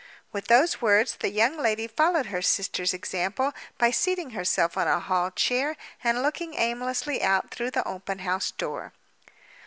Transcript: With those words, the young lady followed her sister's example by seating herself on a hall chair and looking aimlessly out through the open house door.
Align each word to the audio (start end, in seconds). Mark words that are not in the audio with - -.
With 0.31 0.47
those 0.47 0.81
words, 0.81 1.17
the 1.17 1.29
young 1.29 1.57
lady 1.59 1.85
followed 1.87 2.25
her 2.33 2.41
sister's 2.41 2.91
example 2.91 3.53
by 3.77 3.91
seating 3.91 4.31
herself 4.31 4.75
on 4.75 4.87
a 4.87 4.99
hall 4.99 5.29
chair 5.29 5.77
and 6.03 6.23
looking 6.23 6.55
aimlessly 6.55 7.21
out 7.21 7.51
through 7.51 7.69
the 7.69 7.87
open 7.87 8.17
house 8.17 8.49
door. 8.49 8.93